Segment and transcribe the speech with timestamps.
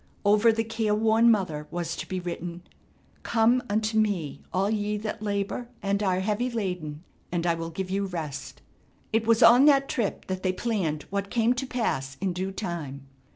[0.25, 2.63] Over the care worn mother was to be written
[3.21, 7.91] "Come unto me all ye that labor and are heavy laden and I will give
[7.91, 8.63] you rest."
[9.13, 13.05] It was on that trip that they planned what came to pass in due time.